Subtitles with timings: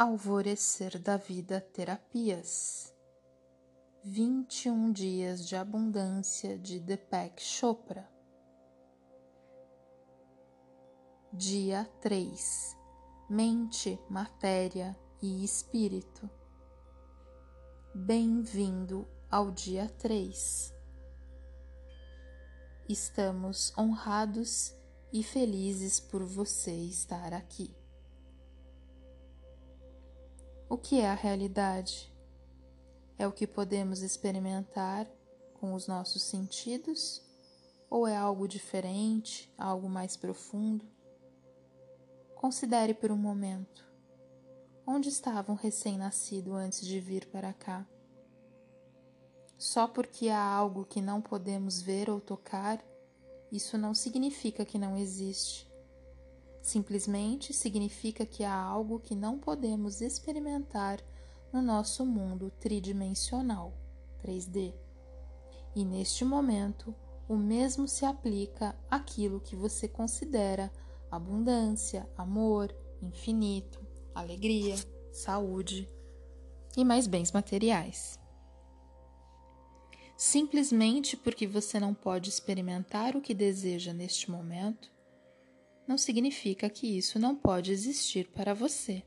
[0.00, 2.94] Alvorecer da Vida Terapias.
[4.04, 8.08] 21 Dias de Abundância de Deepak Chopra.
[11.32, 12.76] Dia 3
[13.28, 16.30] Mente, Matéria e Espírito.
[17.92, 20.72] Bem-vindo ao dia 3
[22.88, 24.72] Estamos honrados
[25.12, 27.77] e felizes por você estar aqui.
[30.70, 32.12] O que é a realidade?
[33.18, 35.10] É o que podemos experimentar
[35.54, 37.22] com os nossos sentidos?
[37.88, 40.84] Ou é algo diferente, algo mais profundo?
[42.34, 43.82] Considere por um momento.
[44.86, 47.86] Onde estava um recém-nascido antes de vir para cá?
[49.56, 52.84] Só porque há algo que não podemos ver ou tocar,
[53.50, 55.67] isso não significa que não existe.
[56.60, 61.00] Simplesmente significa que há algo que não podemos experimentar
[61.52, 63.72] no nosso mundo tridimensional,
[64.22, 64.74] 3D.
[65.74, 66.94] E neste momento,
[67.28, 70.72] o mesmo se aplica àquilo que você considera
[71.10, 73.80] abundância, amor, infinito,
[74.14, 74.76] alegria,
[75.12, 75.88] saúde
[76.76, 78.18] e mais bens materiais.
[80.16, 84.90] Simplesmente porque você não pode experimentar o que deseja neste momento,
[85.88, 89.02] não significa que isso não pode existir para você.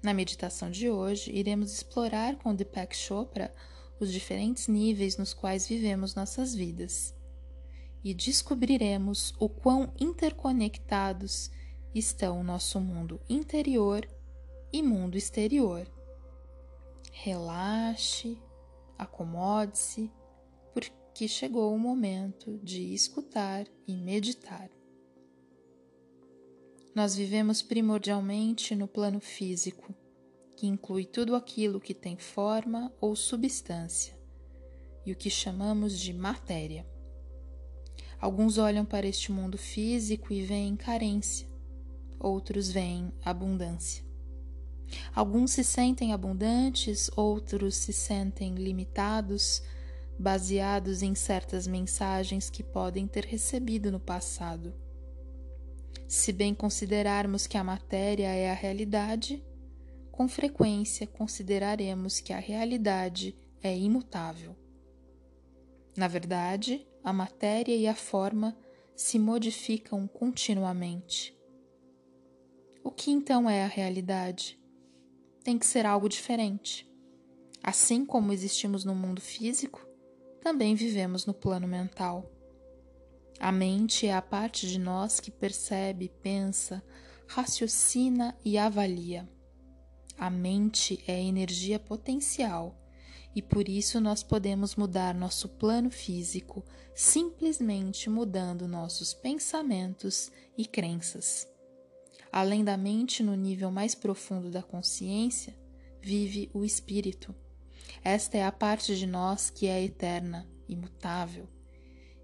[0.00, 3.52] Na meditação de hoje, iremos explorar com Deepak Chopra
[3.98, 7.12] os diferentes níveis nos quais vivemos nossas vidas
[8.04, 11.50] e descobriremos o quão interconectados
[11.94, 14.06] estão o nosso mundo interior
[14.72, 15.90] e mundo exterior.
[17.10, 18.38] Relaxe,
[18.98, 20.12] acomode-se,
[20.74, 24.73] porque chegou o momento de escutar e meditar.
[26.94, 29.92] Nós vivemos primordialmente no plano físico,
[30.56, 34.16] que inclui tudo aquilo que tem forma ou substância,
[35.04, 36.86] e o que chamamos de matéria.
[38.20, 41.48] Alguns olham para este mundo físico e veem carência,
[42.16, 44.04] outros veem abundância.
[45.12, 49.60] Alguns se sentem abundantes, outros se sentem limitados,
[50.16, 54.83] baseados em certas mensagens que podem ter recebido no passado
[56.08, 59.44] se bem considerarmos que a matéria é a realidade,
[60.10, 64.54] com frequência consideraremos que a realidade é imutável.
[65.96, 68.56] Na verdade, a matéria e a forma
[68.94, 71.36] se modificam continuamente.
[72.82, 74.60] O que então é a realidade?
[75.42, 76.88] Tem que ser algo diferente.
[77.62, 79.86] Assim como existimos no mundo físico,
[80.42, 82.30] também vivemos no plano mental.
[83.40, 86.82] A mente é a parte de nós que percebe, pensa,
[87.26, 89.28] raciocina e avalia.
[90.16, 92.80] A mente é energia potencial
[93.34, 101.48] e por isso nós podemos mudar nosso plano físico simplesmente mudando nossos pensamentos e crenças.
[102.30, 105.56] Além da mente, no nível mais profundo da consciência,
[106.00, 107.34] vive o espírito.
[108.02, 111.48] Esta é a parte de nós que é eterna, imutável,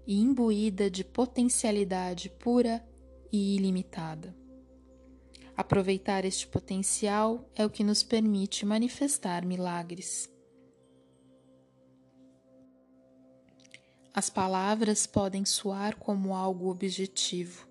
[0.05, 2.85] e imbuída de potencialidade pura
[3.31, 4.35] e ilimitada.
[5.55, 10.29] Aproveitar este potencial é o que nos permite manifestar milagres.
[14.13, 17.67] As palavras podem soar como algo objetivo,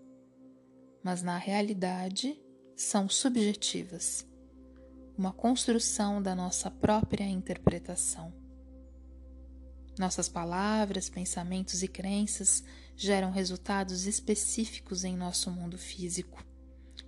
[1.02, 2.40] mas na realidade
[2.76, 4.26] são subjetivas,
[5.18, 8.39] uma construção da nossa própria interpretação.
[10.00, 12.64] Nossas palavras, pensamentos e crenças
[12.96, 16.42] geram resultados específicos em nosso mundo físico.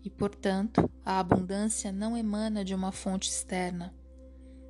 [0.05, 3.95] E, portanto, a abundância não emana de uma fonte externa,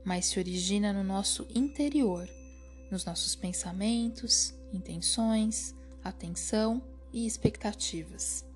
[0.04, 2.28] mas se origina no nosso interior,
[2.92, 6.80] nos nossos pensamentos, intenções, atenção
[7.12, 8.46] e expectativas.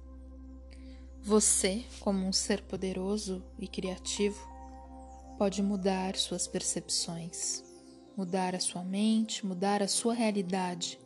[1.21, 4.39] Você, como um ser poderoso e criativo,
[5.37, 7.67] pode mudar suas percepções
[8.17, 10.99] mudar a sua mente, mudar a sua realidade,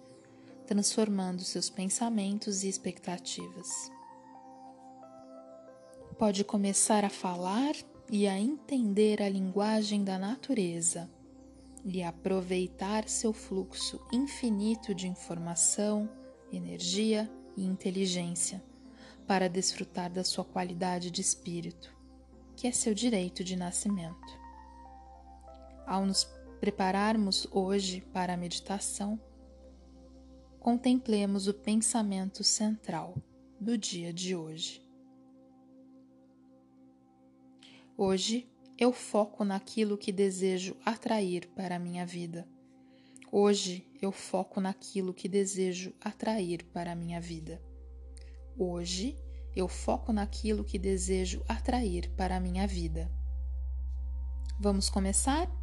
[0.67, 3.91] transformando seus pensamentos e expectativas.
[6.17, 7.75] Pode começar a falar
[8.09, 11.11] e a entender a linguagem da natureza
[11.85, 16.09] e aproveitar seu fluxo infinito de informação,
[16.53, 18.63] energia e inteligência
[19.27, 21.93] para desfrutar da sua qualidade de espírito,
[22.57, 24.39] que é seu direito de nascimento.
[25.87, 26.25] Ao nos
[26.61, 29.19] prepararmos hoje para a meditação,
[30.61, 33.17] contemplemos o pensamento central
[33.59, 34.87] do dia de hoje.
[37.97, 38.47] Hoje
[38.79, 42.47] eu foco naquilo que desejo atrair para a minha vida.
[43.33, 47.61] Hoje eu foco naquilo que desejo atrair para a minha vida.
[48.59, 49.17] Hoje
[49.57, 53.11] eu foco naquilo que desejo atrair para a minha vida.
[54.59, 55.60] Vamos começar?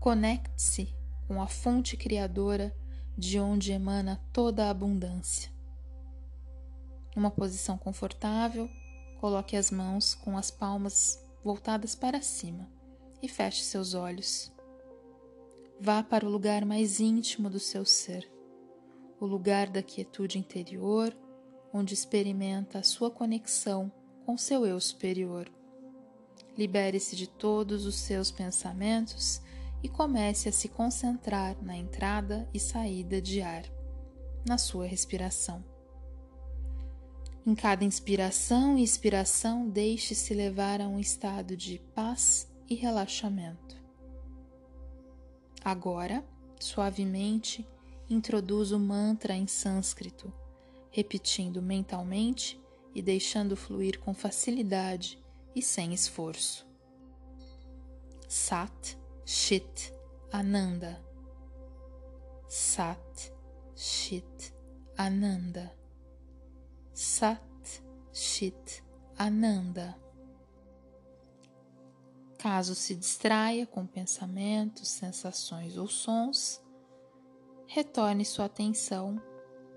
[0.00, 0.94] Conecte-se
[1.26, 2.74] com a fonte criadora
[3.16, 5.50] de onde emana toda a abundância.
[7.16, 8.70] Numa posição confortável,
[9.20, 12.70] coloque as mãos com as palmas voltadas para cima
[13.20, 14.52] e feche seus olhos.
[15.80, 18.30] Vá para o lugar mais íntimo do seu ser,
[19.20, 21.12] o lugar da quietude interior,
[21.72, 23.90] onde experimenta a sua conexão
[24.24, 25.50] com seu eu superior.
[26.56, 29.42] Libere-se de todos os seus pensamentos
[29.82, 33.64] e comece a se concentrar na entrada e saída de ar,
[34.46, 35.64] na sua respiração.
[37.46, 43.76] Em cada inspiração e expiração, deixe-se levar a um estado de paz e relaxamento.
[45.64, 46.22] Agora,
[46.60, 47.66] suavemente,
[48.10, 50.32] introduz o mantra em sânscrito,
[50.90, 52.60] repetindo mentalmente
[52.94, 55.18] e deixando fluir com facilidade
[55.54, 56.66] e sem esforço.
[58.28, 58.97] Sat
[59.30, 59.92] Chit
[60.32, 60.98] Ananda.
[62.48, 63.30] Sat
[63.76, 64.54] Chit
[64.96, 65.70] Ananda.
[66.94, 68.82] Sat Chit
[69.18, 69.94] Ananda.
[72.38, 76.64] Caso se distraia com pensamentos, sensações ou sons,
[77.66, 79.20] retorne sua atenção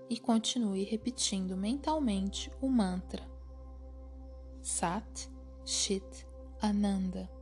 [0.08, 3.30] e continue repetindo mentalmente o mantra
[4.62, 5.30] Sat
[5.62, 6.26] Chit
[6.58, 7.41] Ananda.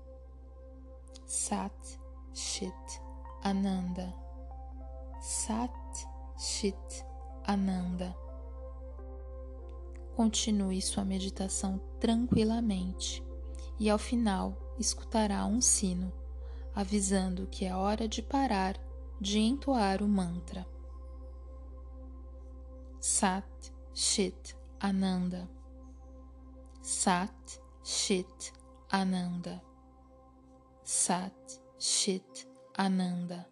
[1.33, 2.01] Sat
[2.35, 3.01] Chit
[3.45, 4.13] Ananda.
[5.21, 5.71] Sat
[6.37, 7.05] Chit
[7.47, 8.17] Ananda.
[10.17, 13.25] Continue sua meditação tranquilamente
[13.79, 16.13] e ao final escutará um sino
[16.75, 18.77] avisando que é hora de parar
[19.21, 20.67] de entoar o mantra.
[22.99, 25.49] Sat Chit Ananda.
[26.83, 28.53] Sat Chit
[28.91, 29.70] Ananda.
[30.93, 32.47] Sat Chit
[32.77, 33.47] Ananda.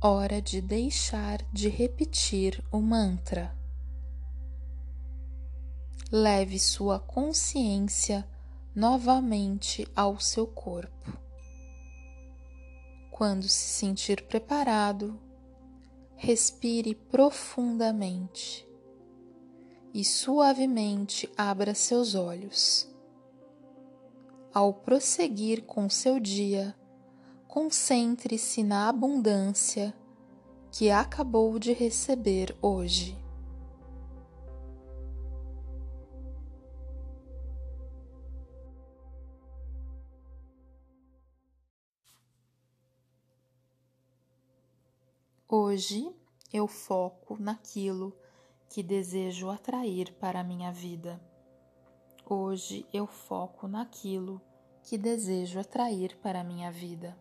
[0.00, 3.52] Hora de deixar de repetir o mantra.
[6.10, 8.26] Leve sua consciência
[8.74, 11.18] novamente ao seu corpo.
[13.10, 15.18] Quando se sentir preparado,
[16.14, 18.64] respire profundamente
[19.92, 22.88] e suavemente abra seus olhos.
[24.54, 26.72] Ao prosseguir com seu dia,
[27.48, 29.94] concentre-se na abundância
[30.70, 33.16] que acabou de receber hoje.
[45.48, 46.14] Hoje
[46.52, 48.14] eu foco naquilo
[48.68, 51.18] que desejo atrair para a minha vida.
[52.28, 54.38] Hoje eu foco naquilo
[54.82, 57.16] que desejo atrair para a minha vida.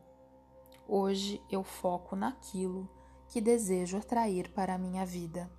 [0.89, 2.89] Hoje eu foco naquilo
[3.27, 5.51] que desejo atrair para a minha vida.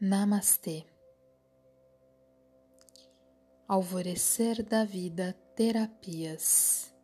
[0.00, 0.86] Namastê.
[3.66, 6.94] Alvorecer da Vida Terapias.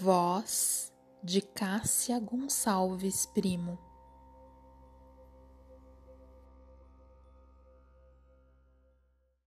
[0.00, 0.92] Voz
[1.22, 3.91] de Cássia Gonçalves Primo.